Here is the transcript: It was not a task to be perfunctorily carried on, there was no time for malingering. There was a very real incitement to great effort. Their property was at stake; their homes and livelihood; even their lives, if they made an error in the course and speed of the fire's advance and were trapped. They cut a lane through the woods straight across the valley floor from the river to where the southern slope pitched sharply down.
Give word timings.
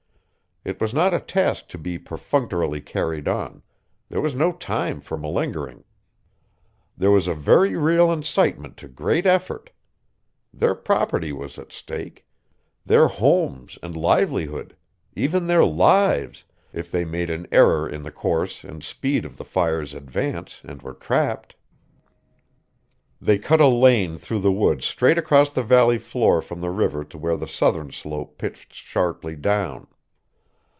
It 0.63 0.79
was 0.79 0.93
not 0.93 1.11
a 1.11 1.19
task 1.19 1.69
to 1.69 1.79
be 1.79 1.97
perfunctorily 1.97 2.81
carried 2.81 3.27
on, 3.27 3.63
there 4.09 4.21
was 4.21 4.35
no 4.35 4.51
time 4.51 5.01
for 5.01 5.17
malingering. 5.17 5.83
There 6.95 7.09
was 7.09 7.27
a 7.27 7.33
very 7.33 7.75
real 7.75 8.11
incitement 8.11 8.77
to 8.77 8.87
great 8.87 9.25
effort. 9.25 9.71
Their 10.53 10.75
property 10.75 11.33
was 11.33 11.57
at 11.57 11.71
stake; 11.71 12.27
their 12.85 13.07
homes 13.07 13.79
and 13.81 13.97
livelihood; 13.97 14.75
even 15.15 15.47
their 15.47 15.65
lives, 15.65 16.45
if 16.71 16.91
they 16.91 17.05
made 17.05 17.31
an 17.31 17.47
error 17.51 17.89
in 17.89 18.03
the 18.03 18.11
course 18.11 18.63
and 18.63 18.83
speed 18.83 19.25
of 19.25 19.37
the 19.37 19.43
fire's 19.43 19.95
advance 19.95 20.61
and 20.63 20.83
were 20.83 20.93
trapped. 20.93 21.55
They 23.19 23.39
cut 23.39 23.61
a 23.61 23.67
lane 23.67 24.19
through 24.19 24.41
the 24.41 24.51
woods 24.51 24.85
straight 24.85 25.17
across 25.17 25.49
the 25.49 25.63
valley 25.63 25.97
floor 25.97 26.39
from 26.39 26.61
the 26.61 26.69
river 26.69 27.03
to 27.05 27.17
where 27.17 27.35
the 27.35 27.47
southern 27.47 27.89
slope 27.91 28.37
pitched 28.37 28.75
sharply 28.75 29.35
down. 29.35 29.87